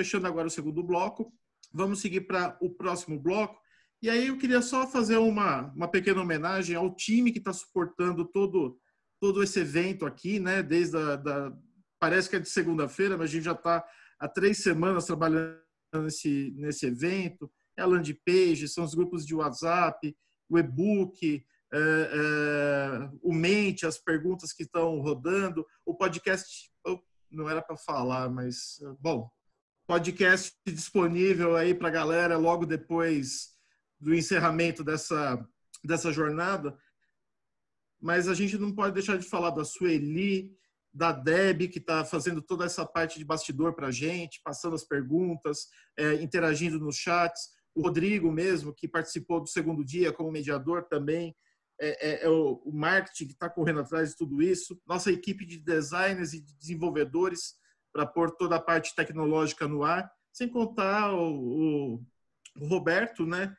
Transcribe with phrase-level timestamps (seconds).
[0.00, 1.30] fechando agora o segundo bloco.
[1.72, 3.60] Vamos seguir para o próximo bloco.
[4.02, 8.24] E aí eu queria só fazer uma, uma pequena homenagem ao time que está suportando
[8.24, 8.80] todo,
[9.20, 10.62] todo esse evento aqui, né?
[10.62, 11.52] Desde a, da,
[11.98, 13.84] parece que é de segunda-feira, mas a gente já está
[14.18, 15.60] há três semanas trabalhando
[15.94, 17.50] nesse, nesse evento.
[17.76, 20.16] É a landing page, são os grupos de WhatsApp,
[20.48, 26.70] o e-book, é, é, o Mente, as perguntas que estão rodando, o podcast,
[27.30, 29.30] não era para falar, mas, bom,
[29.90, 33.48] podcast disponível aí para a galera logo depois
[33.98, 35.44] do encerramento dessa,
[35.82, 36.78] dessa jornada.
[38.00, 40.56] Mas a gente não pode deixar de falar da Sueli,
[40.94, 44.84] da Deb, que está fazendo toda essa parte de bastidor para a gente, passando as
[44.84, 45.66] perguntas,
[45.96, 47.48] é, interagindo nos chats.
[47.74, 51.34] O Rodrigo mesmo, que participou do segundo dia como mediador também,
[51.80, 55.44] é, é, é o, o, marketing que está correndo atrás de tudo isso, nossa equipe
[55.44, 57.58] de designers e de desenvolvedores
[57.92, 63.54] para pôr toda a parte tecnológica no ar, sem contar o, o, Roberto, né?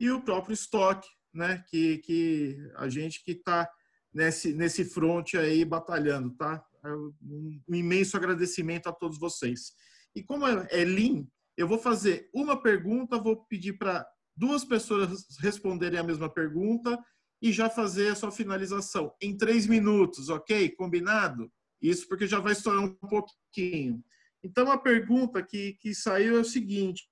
[0.00, 1.64] E o próprio estoque, né?
[1.68, 3.68] Que, que a gente que está
[4.12, 6.64] nesse, nesse front aí batalhando, tá?
[6.84, 9.72] Um, um imenso agradecimento a todos vocês.
[10.14, 11.26] E como é, é Lean,
[11.56, 16.98] eu vou fazer uma pergunta, vou pedir para duas pessoas responderem a mesma pergunta
[17.40, 20.70] e já fazer a sua finalização em três minutos, ok?
[20.70, 21.50] Combinado?
[21.82, 24.02] Isso porque já vai estourar um pouquinho.
[24.42, 27.08] Então, a pergunta que, que saiu é o seguinte: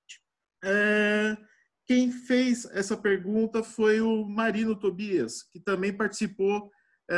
[0.64, 1.36] é,
[1.86, 6.70] quem fez essa pergunta foi o Marino Tobias, que também participou
[7.10, 7.14] é,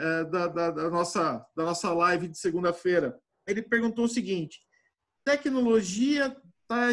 [0.00, 3.18] é, da, da, da, nossa, da nossa live de segunda-feira.
[3.46, 4.60] Ele perguntou o seguinte:
[5.24, 6.34] tecnologia
[6.66, 6.88] tá,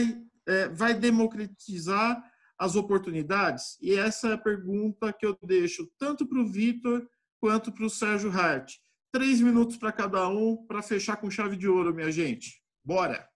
[0.46, 2.22] é, vai democratizar
[2.58, 3.78] as oportunidades?
[3.82, 7.08] E essa é a pergunta que eu deixo tanto para o Vitor
[7.40, 8.74] quanto para o Sérgio Hart.
[9.16, 12.62] Três minutos para cada um para fechar com chave de ouro, minha gente.
[12.84, 13.32] Bora!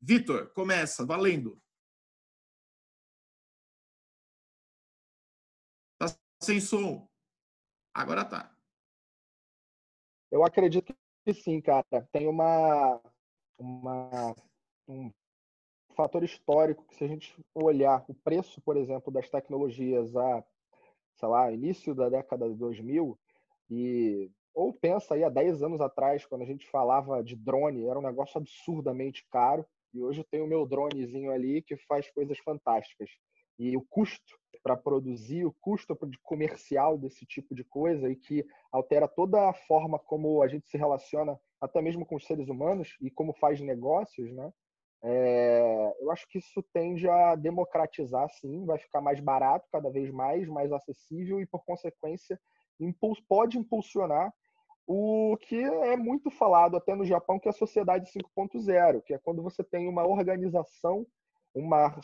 [0.00, 1.60] Vitor, começa, valendo.
[5.98, 6.06] Tá
[6.42, 7.06] sem som.
[7.92, 8.56] Agora tá.
[10.30, 12.08] Eu acredito que sim, cara.
[12.10, 12.98] Tem uma,
[13.58, 14.34] uma
[14.88, 15.12] um
[15.94, 20.42] fator histórico que se a gente olhar o preço, por exemplo, das tecnologias a,
[21.16, 23.20] sei lá, início da década de 2000
[23.68, 27.98] e ou pensa aí há 10 anos atrás, quando a gente falava de drone, era
[27.98, 32.38] um negócio absurdamente caro, e hoje eu tenho o meu dronezinho ali que faz coisas
[32.38, 33.10] fantásticas.
[33.58, 38.46] E o custo para produzir, o custo de comercial desse tipo de coisa e que
[38.72, 42.96] altera toda a forma como a gente se relaciona, até mesmo com os seres humanos
[43.00, 44.50] e como faz negócios, né?
[45.02, 50.10] É, eu acho que isso tende a democratizar, sim, vai ficar mais barato cada vez
[50.10, 52.40] mais, mais acessível e, por consequência,
[53.28, 54.32] pode impulsionar
[54.86, 59.18] o que é muito falado até no Japão, que é a sociedade 5.0, que é
[59.18, 61.06] quando você tem uma organização,
[61.54, 62.00] uma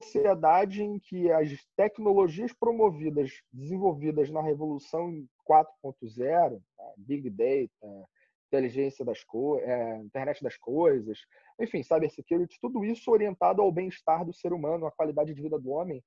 [0.00, 6.60] sociedade em que as tecnologias promovidas, desenvolvidas na Revolução 4.0, né,
[6.96, 8.06] Big Data,
[8.46, 11.18] inteligência das coisas, é, internet das coisas,
[11.58, 15.70] enfim, cybersecurity, tudo isso orientado ao bem-estar do ser humano, à qualidade de vida do
[15.70, 16.02] homem,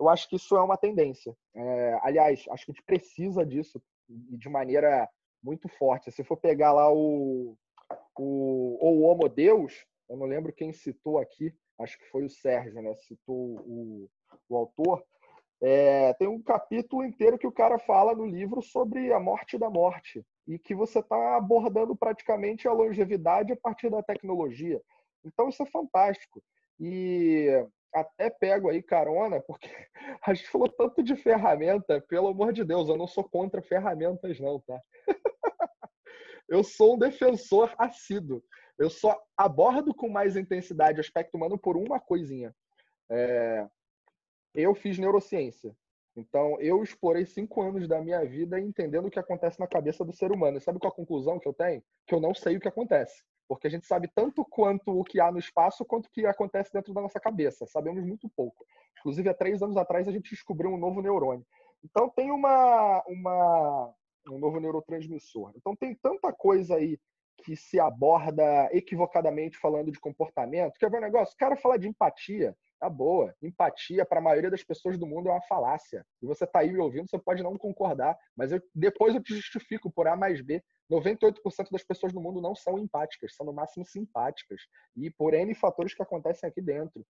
[0.00, 1.36] eu acho que isso é uma tendência.
[1.54, 5.08] É, aliás, acho que a gente precisa disso de maneira
[5.42, 6.12] muito forte.
[6.12, 7.56] Se for pegar lá o,
[8.18, 12.80] o, o Homo Deus, eu não lembro quem citou aqui, acho que foi o Sérgio,
[12.82, 12.94] né?
[12.96, 14.08] Citou o,
[14.48, 15.04] o autor.
[15.60, 19.70] É, tem um capítulo inteiro que o cara fala no livro sobre a morte da
[19.70, 24.82] morte e que você está abordando praticamente a longevidade a partir da tecnologia.
[25.24, 26.42] Então isso é fantástico.
[26.80, 27.46] E
[27.92, 29.68] até pego aí carona, porque
[30.26, 34.40] a gente falou tanto de ferramenta, pelo amor de Deus, eu não sou contra ferramentas,
[34.40, 34.80] não, tá?
[36.48, 38.42] eu sou um defensor assíduo.
[38.78, 42.54] Eu só abordo com mais intensidade o aspecto humano por uma coisinha.
[43.10, 43.66] É,
[44.54, 45.74] eu fiz neurociência.
[46.14, 50.12] Então, eu explorei cinco anos da minha vida entendendo o que acontece na cabeça do
[50.12, 50.58] ser humano.
[50.58, 51.82] E sabe qual a conclusão que eu tenho?
[52.06, 53.22] Que eu não sei o que acontece.
[53.48, 56.72] Porque a gente sabe tanto quanto o que há no espaço, quanto o que acontece
[56.72, 57.66] dentro da nossa cabeça.
[57.66, 58.64] Sabemos muito pouco.
[58.98, 61.44] Inclusive, há três anos atrás, a gente descobriu um novo neurônio.
[61.84, 63.94] Então, tem uma, uma,
[64.30, 65.52] um novo neurotransmissor.
[65.56, 66.98] Então, tem tanta coisa aí
[67.42, 70.78] que se aborda equivocadamente falando de comportamento.
[70.78, 71.34] Quer ver um negócio?
[71.34, 72.56] O cara fala de empatia.
[72.82, 73.32] Tá boa.
[73.40, 76.04] Empatia para a maioria das pessoas do mundo é uma falácia.
[76.20, 79.36] E você tá aí me ouvindo, você pode não concordar, mas eu, depois eu te
[79.36, 80.60] justifico por A mais B.
[80.90, 84.62] 98% das pessoas do mundo não são empáticas, são no máximo simpáticas.
[84.96, 87.06] E por N fatores que acontecem aqui dentro.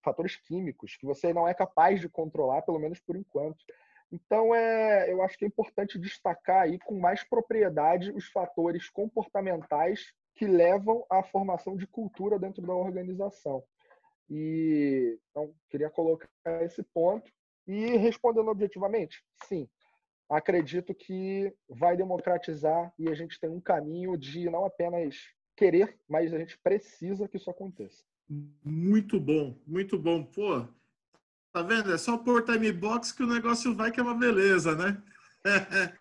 [0.00, 3.58] Fatores químicos que você não é capaz de controlar, pelo menos por enquanto.
[4.12, 10.14] Então, é, eu acho que é importante destacar aí com mais propriedade os fatores comportamentais
[10.36, 13.64] que levam à formação de cultura dentro da organização.
[14.28, 16.28] E então queria colocar
[16.62, 17.30] esse ponto
[17.66, 19.68] e respondendo objetivamente, sim,
[20.28, 25.16] acredito que vai democratizar e a gente tem um caminho de não apenas
[25.56, 28.04] querer, mas a gente precisa que isso aconteça.
[28.64, 30.24] Muito bom, muito bom.
[30.24, 30.66] Pô,
[31.52, 31.92] tá vendo?
[31.92, 35.02] É só pôr time box que o negócio vai que é uma beleza, né?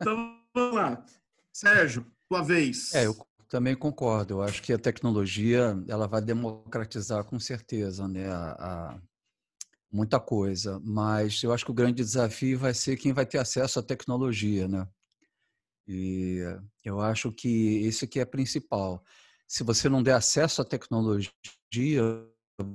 [0.00, 1.06] então, vamos lá.
[1.52, 2.92] Sérgio, tua vez.
[2.94, 3.14] É, eu
[3.48, 4.34] também concordo.
[4.34, 8.28] Eu acho que a tecnologia ela vai democratizar com certeza, né?
[8.30, 9.00] A, a,
[9.90, 13.78] muita coisa, mas eu acho que o grande desafio vai ser quem vai ter acesso
[13.78, 14.88] à tecnologia, né?
[15.86, 16.40] E
[16.84, 19.04] eu acho que isso que é principal.
[19.46, 21.32] Se você não der acesso à tecnologia,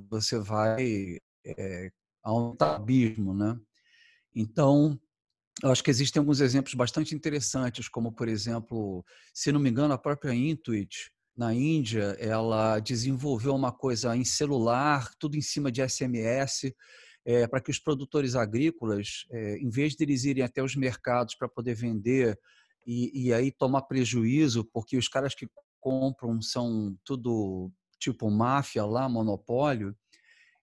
[0.09, 1.91] você vai é,
[2.23, 3.59] aumentar o abismo, né?
[4.33, 4.99] Então,
[5.63, 9.03] eu acho que existem alguns exemplos bastante interessantes, como, por exemplo,
[9.33, 15.09] se não me engano, a própria Intuit, na Índia, ela desenvolveu uma coisa em celular,
[15.17, 16.73] tudo em cima de SMS,
[17.25, 21.35] é, para que os produtores agrícolas, é, em vez de eles irem até os mercados
[21.35, 22.37] para poder vender
[22.85, 25.47] e, e, aí tomar prejuízo, porque os caras que
[25.79, 29.95] compram são tudo tipo máfia lá, monopólio,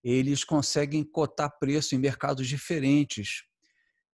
[0.02, 3.44] eles conseguem cotar preço em mercados diferentes.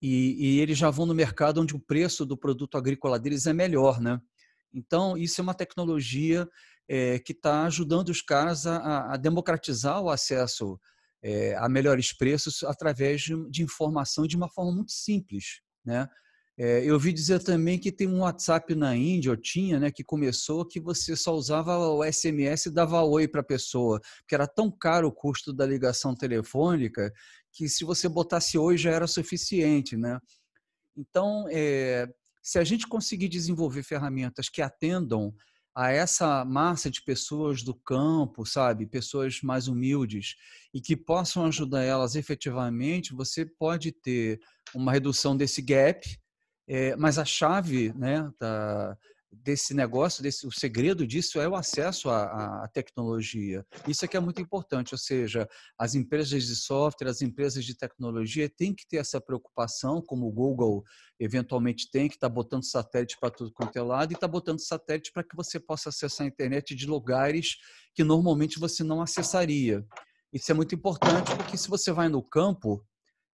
[0.02, 3.52] E, e, eles já vão no mercado onde o preço do produto agrícola deles é
[3.52, 4.20] melhor, né?
[4.74, 6.48] Então, isso é uma tecnologia
[6.88, 10.78] é, que está ajudando os caras a, a democratizar o acesso
[11.22, 15.60] é, a melhores preços através de, de, informação de uma forma muito simples.
[15.84, 16.08] Né?
[16.58, 20.04] É, eu ouvi dizer também que tem um WhatsApp na Índia, ou tinha, né, que
[20.04, 24.46] começou que você só usava o SMS e dava oi para a pessoa, porque era
[24.46, 27.12] tão caro o custo da ligação telefônica
[27.52, 29.96] que se você botasse oi já era suficiente.
[29.96, 30.18] Né?
[30.96, 32.06] Então, é,
[32.42, 35.34] se a gente conseguir desenvolver ferramentas que atendam
[35.74, 40.34] a essa massa de pessoas do campo, sabe, pessoas mais humildes
[40.74, 44.38] e que possam ajudar elas efetivamente, você pode ter
[44.74, 46.06] uma redução desse gap,
[46.68, 48.96] é, mas a chave, né, da,
[49.32, 53.64] desse negócio, desse, o segredo disso é o acesso à, à, tecnologia.
[53.88, 55.48] Isso é que é muito importante, ou seja,
[55.78, 60.32] as empresas de software, as empresas de tecnologia têm que ter essa preocupação, como o
[60.32, 60.84] Google
[61.18, 65.10] eventualmente tem, que está botando satélite para tudo quanto é lado, e está botando satélite
[65.12, 67.56] para que você possa acessar a internet de lugares
[67.94, 69.84] que normalmente você não acessaria.
[70.30, 72.84] Isso é muito importante, porque se você vai no campo,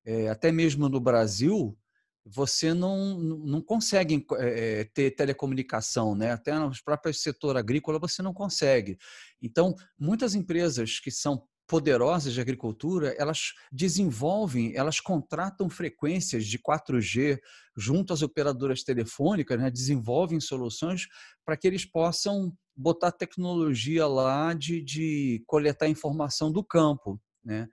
[0.05, 1.77] é, até mesmo no Brasil,
[2.29, 6.31] você não, não consegue é, ter telecomunicação, né?
[6.31, 8.97] até no próprio setor agrícola você não consegue.
[9.41, 17.37] Então, muitas empresas que são poderosas de agricultura, elas desenvolvem, elas contratam frequências de 4G
[17.75, 19.69] junto às operadoras telefônicas, né?
[19.69, 21.07] desenvolvem soluções
[21.45, 27.19] para que eles possam botar tecnologia lá de, de coletar informação do campo.
[27.43, 27.67] Né?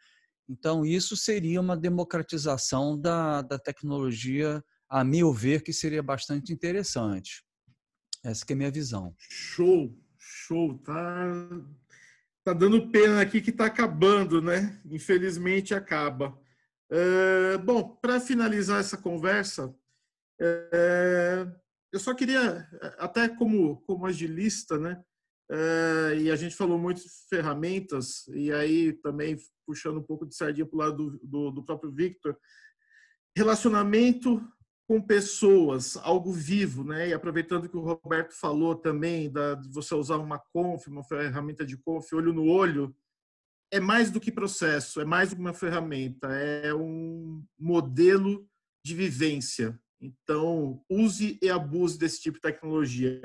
[0.48, 7.42] Então, isso seria uma democratização da, da tecnologia, a meu ver, que seria bastante interessante.
[8.22, 9.14] Essa é a minha visão.
[9.18, 10.78] Show, show.
[10.78, 11.50] Tá,
[12.44, 14.80] tá dando pena aqui que está acabando, né?
[14.86, 16.38] Infelizmente acaba.
[16.90, 19.74] É, bom, para finalizar essa conversa,
[20.40, 21.46] é,
[21.92, 25.02] eu só queria, até como, como agilista, né?
[25.50, 29.36] É, e a gente falou muito de ferramentas, e aí também
[29.66, 32.36] puxando um pouco de sardinha para o lado do, do, do, próprio Victor,
[33.36, 34.40] relacionamento
[34.86, 37.08] com pessoas, algo vivo, né?
[37.08, 41.64] E aproveitando que o Roberto falou também da, de você usar uma conf, uma ferramenta
[41.64, 42.94] de conf, olho no olho,
[43.72, 48.46] é mais do que processo, é mais uma ferramenta, é um modelo
[48.84, 49.78] de vivência.
[50.00, 53.20] Então, use e abuse desse tipo de tecnologia.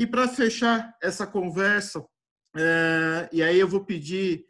[0.00, 2.02] E para fechar essa conversa,
[2.56, 4.46] é, e aí eu vou pedir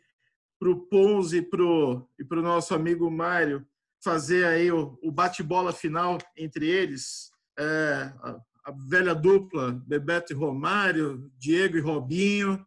[0.61, 3.67] para o Ponzi e para o nosso amigo Mário
[4.01, 10.37] fazer aí o, o bate-bola final entre eles, é, a, a, velha dupla Bebeto e
[10.37, 12.65] Romário, Diego e Robinho.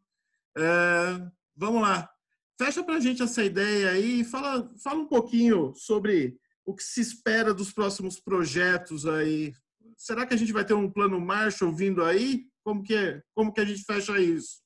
[0.57, 1.25] É,
[1.55, 2.09] vamos lá,
[2.59, 6.83] fecha para a gente essa ideia aí e fala, fala um pouquinho sobre o que
[6.83, 9.53] se espera dos próximos projetos aí.
[9.95, 12.51] Será que a gente vai ter um plano Marshall vindo aí?
[12.63, 13.21] Como que, é?
[13.35, 14.61] Como que a gente fecha isso?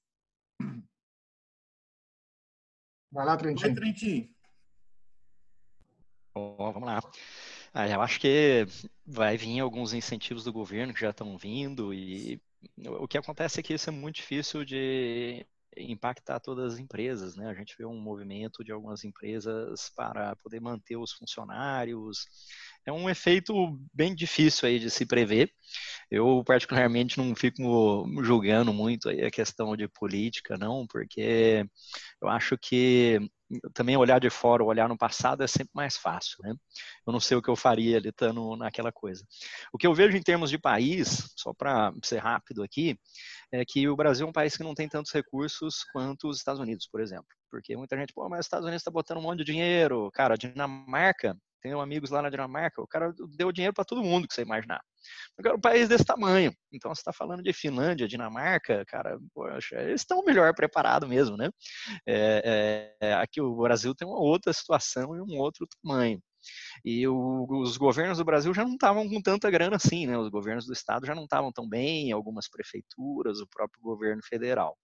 [3.11, 3.73] Vai lá, Trentinho.
[3.73, 4.29] Vai, Trentinho.
[6.35, 6.99] Bom, vamos lá.
[7.73, 8.65] Ah, eu acho que
[9.05, 12.41] vai vir alguns incentivos do governo que já estão vindo e
[12.99, 17.47] o que acontece é que isso é muito difícil de impactar todas as empresas, né?
[17.47, 22.25] A gente vê um movimento de algumas empresas para poder manter os funcionários,
[22.88, 23.53] é um efeito
[23.94, 25.51] bem difícil aí de se prever.
[26.10, 31.65] Eu, particularmente, não fico julgando muito aí a questão de política, não, porque
[32.22, 33.20] eu acho que
[33.74, 36.53] também olhar de fora, olhar no passado é sempre mais fácil, né?
[37.06, 39.25] Eu não sei o que eu faria ali estando naquela coisa.
[39.74, 42.98] O que eu vejo em termos de país, só para ser rápido aqui,
[43.51, 46.62] é que o Brasil é um país que não tem tantos recursos quanto os Estados
[46.62, 47.27] Unidos, por exemplo.
[47.50, 50.10] Porque muita gente, pô, mas os Estados Unidos está botando um monte de dinheiro.
[50.13, 54.27] Cara, a Dinamarca, tenho amigos lá na Dinamarca, o cara deu dinheiro para todo mundo
[54.27, 54.81] que você imaginar.
[55.38, 56.53] Agora, um país desse tamanho.
[56.71, 61.50] Então, você está falando de Finlândia, Dinamarca, cara, poxa, eles estão melhor preparados mesmo, né?
[62.07, 66.21] É, é, aqui o Brasil tem uma outra situação e um outro tamanho.
[66.85, 70.17] E o, os governos do Brasil já não estavam com tanta grana assim, né?
[70.17, 74.77] Os governos do estado já não estavam tão bem, algumas prefeituras, o próprio governo federal.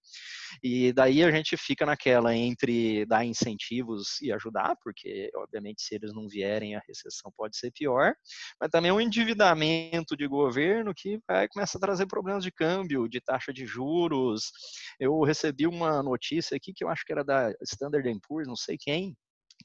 [0.61, 6.13] E daí a gente fica naquela entre dar incentivos e ajudar, porque obviamente se eles
[6.13, 8.13] não vierem a recessão pode ser pior,
[8.59, 13.21] mas também um endividamento de governo que vai começar a trazer problemas de câmbio, de
[13.21, 14.51] taxa de juros.
[14.99, 18.77] Eu recebi uma notícia aqui que eu acho que era da Standard Poor's, não sei
[18.77, 19.15] quem,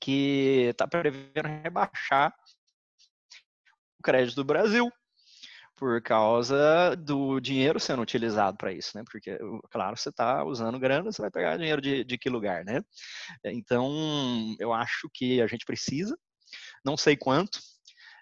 [0.00, 2.34] que está prevendo rebaixar
[3.98, 4.90] o crédito do Brasil
[5.78, 9.04] por causa do dinheiro sendo utilizado para isso, né?
[9.08, 9.38] Porque,
[9.70, 12.82] claro, você está usando grana, você vai pegar dinheiro de, de que lugar, né?
[13.44, 16.18] Então, eu acho que a gente precisa,
[16.84, 17.60] não sei quanto,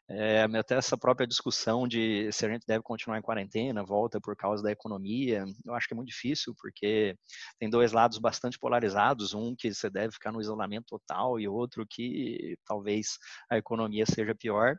[0.09, 4.37] é, até essa própria discussão de se a gente deve continuar em quarentena, volta por
[4.37, 7.17] causa da economia, eu acho que é muito difícil, porque
[7.59, 11.85] tem dois lados bastante polarizados, um que você deve ficar no isolamento total e outro
[11.89, 13.19] que talvez
[13.51, 14.77] a economia seja pior,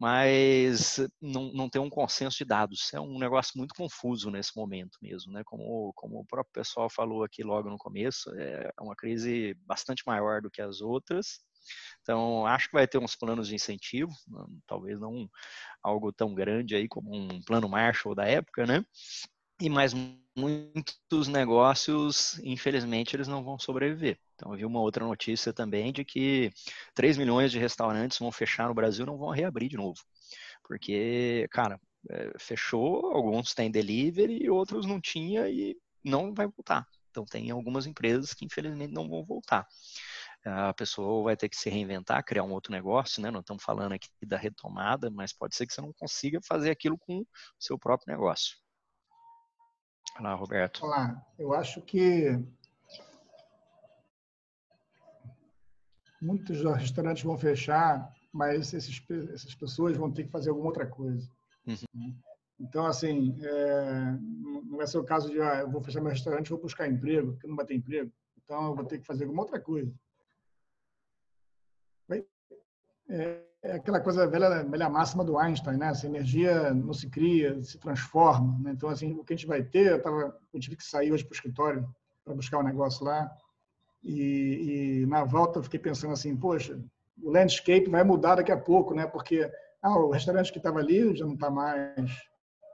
[0.00, 4.98] mas não, não tem um consenso de dados, é um negócio muito confuso nesse momento
[5.02, 5.42] mesmo, né?
[5.44, 10.40] Como, como o próprio pessoal falou aqui logo no começo, é uma crise bastante maior
[10.40, 11.40] do que as outras,
[12.02, 14.12] então, acho que vai ter uns planos de incentivo,
[14.66, 15.28] talvez não
[15.82, 18.84] algo tão grande aí como um plano Marshall da época, né?
[19.60, 19.92] E mais
[20.36, 24.18] muitos negócios, infelizmente, eles não vão sobreviver.
[24.34, 26.52] Então, eu vi uma outra notícia também de que
[26.94, 30.00] 3 milhões de restaurantes vão fechar no Brasil não vão reabrir de novo.
[30.62, 31.80] Porque, cara,
[32.10, 36.86] é, fechou, alguns têm delivery, outros não tinha e não vai voltar.
[37.10, 39.66] Então, tem algumas empresas que, infelizmente, não vão voltar
[40.46, 43.30] a pessoa vai ter que se reinventar, criar um outro negócio, né?
[43.30, 46.96] Não estamos falando aqui da retomada, mas pode ser que você não consiga fazer aquilo
[46.96, 47.26] com o
[47.58, 48.56] seu próprio negócio.
[50.20, 50.84] Olá, Roberto.
[50.84, 52.38] Olá, eu acho que
[56.22, 59.02] muitos restaurantes vão fechar, mas esses,
[59.34, 61.28] essas pessoas vão ter que fazer alguma outra coisa.
[61.66, 62.16] Uhum.
[62.58, 64.16] Então, assim, é,
[64.64, 67.32] não vai ser o caso de ah, eu vou fechar meu restaurante vou buscar emprego,
[67.32, 68.10] porque não vai ter emprego.
[68.42, 69.92] Então, eu vou ter que fazer alguma outra coisa.
[73.08, 75.88] É, é aquela coisa velha, velha máxima do Einstein, né?
[75.88, 78.58] Essa energia não se cria, se transforma.
[78.62, 78.72] Né?
[78.72, 81.24] Então, assim, o que a gente vai ter, eu, tava, eu tive que sair hoje
[81.24, 81.88] para o escritório
[82.24, 83.30] para buscar um negócio lá,
[84.02, 86.80] e, e, na volta eu fiquei pensando assim, poxa,
[87.20, 89.06] o landscape vai mudar daqui a pouco, né?
[89.06, 89.50] Porque
[89.82, 92.10] ah, o restaurante que estava ali já não está mais,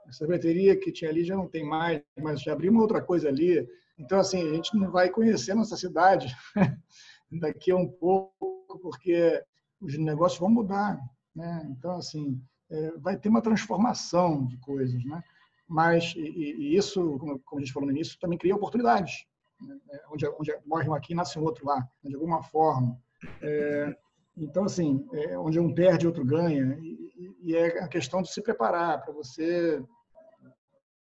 [0.07, 3.29] a sorveteria que tinha ali já não tem mais, mas já abriu uma outra coisa
[3.29, 3.67] ali.
[3.97, 6.35] Então, assim, a gente não vai conhecer nossa cidade
[7.31, 9.43] daqui a um pouco, porque
[9.83, 10.99] os negócios vão mudar.
[11.35, 11.67] Né?
[11.69, 15.03] Então, assim, é, vai ter uma transformação de coisas.
[15.03, 15.23] Né?
[15.67, 19.25] Mas, e, e isso, como, como, a gente falou no início, também cria oportunidades.
[19.61, 19.77] Né?
[19.91, 22.99] É, onde, onde morre um aqui, nasce um outro lá, de alguma forma.
[23.41, 23.95] É,
[24.37, 26.77] então, assim, é, onde um perde, outro ganha.
[26.81, 29.83] E, e é a questão de se preparar para você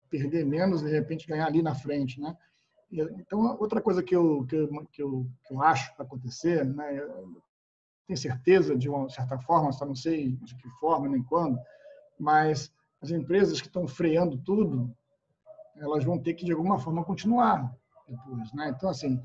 [0.09, 2.21] perder menos de repente, ganhar ali na frente.
[2.21, 2.35] Né?
[2.91, 7.01] Então, outra coisa que eu, que eu, que eu, que eu acho para acontecer, né,
[8.07, 11.59] tenho certeza de uma certa forma, só não sei de que forma nem quando,
[12.19, 12.71] mas
[13.01, 14.95] as empresas que estão freando tudo,
[15.77, 17.75] elas vão ter que de alguma forma continuar
[18.07, 18.73] depois, né?
[18.75, 19.21] Então assim,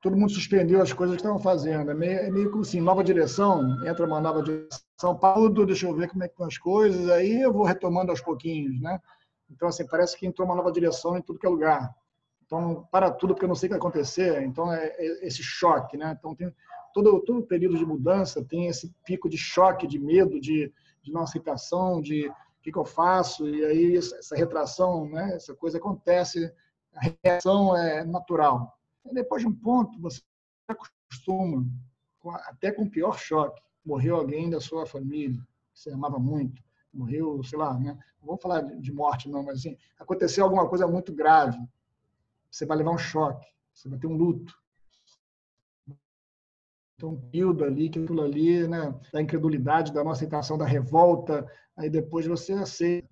[0.00, 3.02] todo mundo suspendeu as coisas que estavam fazendo, é meio, é meio como assim, nova
[3.02, 6.58] direção, entra uma nova direção, para tudo, deixa eu ver como é que estão as
[6.58, 9.00] coisas, aí eu vou retomando aos pouquinhos, né?
[9.50, 11.94] Então assim, parece que entrou uma nova direção em tudo que é lugar.
[12.48, 14.42] Então, para tudo, porque eu não sei o que vai acontecer.
[14.42, 16.16] Então, é, é esse choque, né?
[16.18, 16.50] Então, tem,
[16.94, 21.22] todo, todo período de mudança tem esse pico de choque, de medo, de, de não
[21.22, 26.50] aceitação, de o que, que, eu faço, e aí essa retração, né, essa coisa acontece,
[26.94, 28.78] a reação é natural.
[29.04, 30.22] E depois de um ponto, você
[30.66, 31.66] acostuma,
[32.46, 33.62] até com o pior choque.
[33.84, 35.40] Morreu alguém da sua família,
[35.72, 36.62] que você amava muito,
[36.92, 37.92] morreu, sei lá, né?
[38.20, 41.58] não vamos falar de morte não, mas assim, aconteceu alguma coisa muito grave,
[42.50, 44.52] você vai levar um choque, você vai ter um luto.
[46.96, 51.46] Então, um período ali, que aquilo ali, né, da incredulidade, da não aceitação, da revolta,
[51.76, 53.08] aí depois você aceita.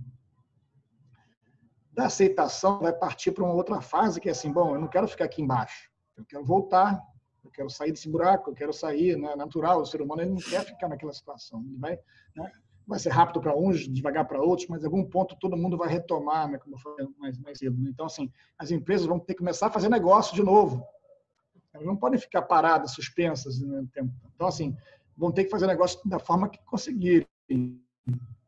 [1.92, 5.06] Da aceitação, vai partir para uma outra fase, que é assim, bom, eu não quero
[5.06, 7.00] ficar aqui embaixo, eu quero voltar,
[7.44, 10.40] eu quero sair desse buraco, eu quero sair, né, natural, o ser humano ele não
[10.40, 11.98] quer ficar naquela situação, ele vai,
[12.34, 12.52] né,
[12.86, 15.88] vai ser rápido para uns, devagar para outros, mas em algum ponto todo mundo vai
[15.88, 17.76] retomar, né, como eu falei mais, mais cedo.
[17.82, 17.90] Né.
[17.92, 20.86] Então, assim, as empresas vão ter que começar a fazer negócio de novo,
[21.76, 24.12] elas não podem ficar paradas, suspensas no né, tempo.
[24.34, 24.76] Então, assim,
[25.16, 27.26] vão ter que fazer negócio da forma que conseguirem.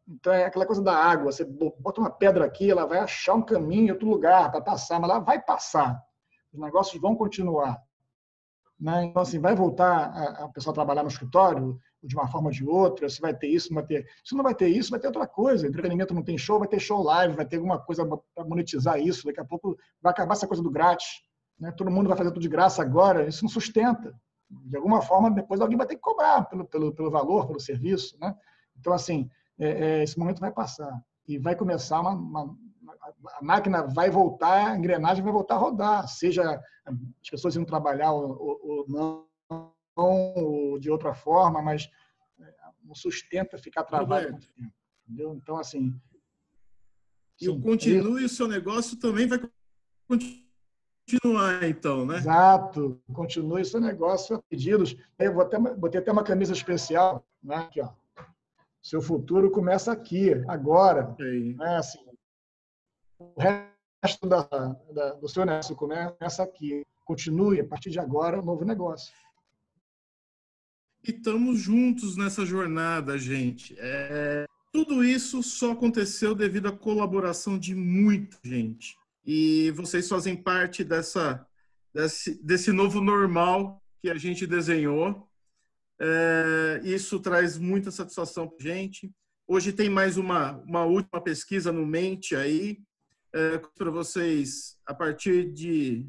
[0.08, 1.30] Então, é aquela coisa da água.
[1.30, 5.10] Você bota uma pedra aqui, ela vai achar um caminho outro lugar para passar, mas
[5.10, 6.02] ela vai passar.
[6.52, 7.78] Os negócios vão continuar.
[8.80, 9.04] Né?
[9.04, 12.64] Então, assim, vai voltar a, a pessoa trabalhar no escritório de uma forma ou de
[12.64, 14.06] outra, se vai ter isso, vai ter.
[14.24, 15.66] Se não vai ter isso, vai ter outra coisa.
[15.66, 19.26] Entretenimento não tem show, vai ter show live, vai ter alguma coisa para monetizar isso.
[19.26, 21.28] Daqui a pouco vai acabar essa coisa do grátis
[21.58, 21.72] né?
[21.72, 24.14] todo mundo vai fazer tudo de graça agora, isso não sustenta.
[24.50, 28.16] De alguma forma, depois alguém vai ter que cobrar pelo, pelo, pelo valor, pelo serviço.
[28.18, 28.34] Né?
[28.78, 29.28] Então, assim,
[29.58, 30.90] é, é, esse momento vai passar
[31.26, 32.56] e vai começar uma, uma,
[33.38, 38.12] a máquina vai voltar, a engrenagem vai voltar a rodar, seja as pessoas indo trabalhar
[38.12, 39.72] ou, ou, ou não,
[40.78, 41.90] ou de outra forma, mas
[42.40, 42.54] é,
[42.84, 44.72] não sustenta ficar travado muito tempo.
[45.04, 45.34] Entendeu?
[45.34, 45.94] Então, assim.
[47.40, 49.38] E o continue, o seu negócio também vai
[50.08, 52.16] continuar então, né?
[52.16, 53.00] Exato.
[53.12, 54.96] Continue seu negócio a pedidos.
[55.18, 57.56] Eu vou até, botei até uma camisa especial, né?
[57.56, 57.92] Aqui, ó.
[58.82, 61.14] Seu futuro começa aqui, agora.
[61.18, 61.76] Né?
[61.76, 61.98] Assim,
[63.18, 64.42] o resto da,
[64.92, 66.86] da, do seu negócio começa aqui.
[67.04, 69.12] Continue, a partir de agora, um novo negócio.
[71.02, 73.74] E estamos juntos nessa jornada, gente.
[73.78, 80.82] É, tudo isso só aconteceu devido à colaboração de muita gente e vocês fazem parte
[80.82, 81.46] dessa
[81.92, 85.28] desse, desse novo normal que a gente desenhou.
[86.00, 89.10] É, isso traz muita satisfação para gente.
[89.46, 92.80] Hoje tem mais uma, uma última pesquisa no Mente aí,
[93.32, 96.06] é, para vocês, a partir de,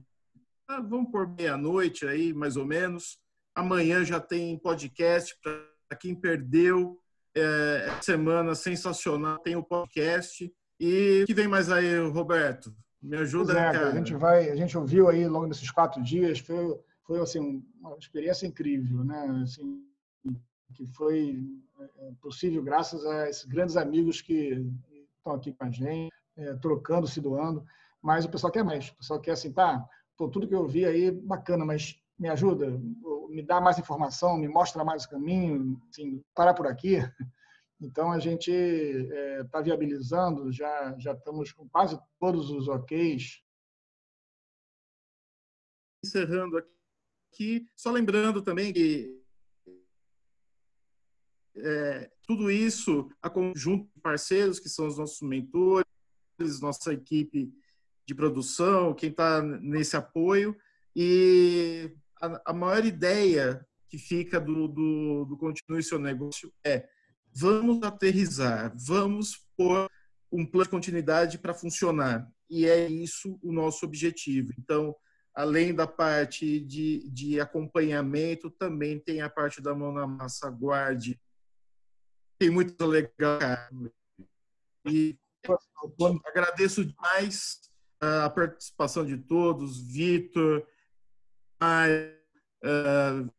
[0.68, 3.18] ah, vamos por meia-noite aí, mais ou menos.
[3.60, 6.98] Amanhã já tem podcast para quem perdeu.
[7.36, 10.50] É, semana sensacional, tem o podcast.
[10.80, 12.74] E o que vem mais aí, Roberto?
[13.02, 13.90] Me ajuda, é, cara.
[13.90, 17.62] A gente vai, a gente ouviu aí ao longo desses quatro dias, foi, foi assim
[17.82, 19.42] uma experiência incrível, né?
[19.44, 19.84] Assim,
[20.74, 21.44] que foi
[21.98, 24.66] é, possível graças a esses grandes amigos que
[25.18, 27.66] estão aqui com a gente, é, trocando, se doando.
[28.02, 28.88] Mas o pessoal quer mais.
[28.88, 29.86] O pessoal quer assim, tá?
[30.18, 32.80] Pô, tudo que eu vi aí bacana, mas me ajuda,
[33.30, 36.98] me dá mais informação, me mostra mais o caminho, assim, parar por aqui.
[37.82, 43.42] Então, a gente está é, viabilizando, já, já estamos com quase todos os OKs.
[46.04, 46.58] Encerrando
[47.32, 49.18] aqui, só lembrando também que
[51.56, 55.86] é, tudo isso a conjunto de parceiros, que são os nossos mentores,
[56.62, 57.54] nossa equipe
[58.06, 60.54] de produção, quem está nesse apoio.
[60.96, 66.88] E a, a, maior ideia que fica do, do, do Continue Seu Negócio é
[67.34, 69.90] vamos aterrizar, vamos pôr
[70.32, 72.28] um plano de continuidade para funcionar.
[72.50, 74.52] E é isso o nosso objetivo.
[74.58, 74.96] Então,
[75.34, 81.20] além da parte de, de acompanhamento, também tem a parte da mão na massa, guarde.
[82.38, 83.40] Tem muito legal.
[84.88, 85.18] E
[86.26, 87.60] agradeço demais
[88.00, 90.66] a participação de todos, Vitor,
[91.62, 93.30] uh,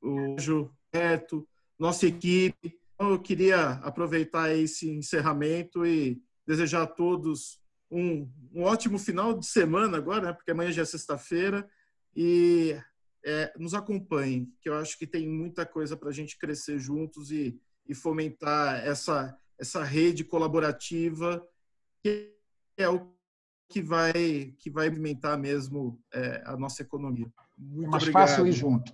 [0.00, 1.46] o Gilberto,
[1.78, 2.78] nossa equipe.
[2.98, 9.96] Eu queria aproveitar esse encerramento e desejar a todos um, um ótimo final de semana
[9.96, 10.32] agora, né?
[10.32, 11.68] porque amanhã já é sexta-feira,
[12.14, 12.76] e
[13.24, 17.30] é, nos acompanhem, que eu acho que tem muita coisa para a gente crescer juntos
[17.30, 21.46] e, e fomentar essa, essa rede colaborativa
[22.02, 22.34] que
[22.76, 23.12] é o
[23.68, 27.30] que vai que vai movimentar mesmo é, a nossa economia.
[27.56, 28.28] Muito é mais obrigado.
[28.28, 28.92] fácil ir junto.